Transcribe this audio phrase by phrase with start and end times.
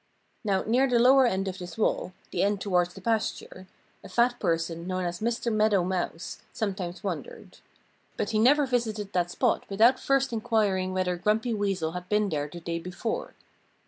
[0.43, 3.67] Now, near the lower end of this wall the end toward the pasture
[4.03, 5.53] a fat person known as Mr.
[5.53, 7.59] Meadow Mouse sometimes wandered.
[8.17, 12.49] But he never visited that spot without first inquiring whether Grumpy Weasel had been there
[12.51, 13.35] the day before.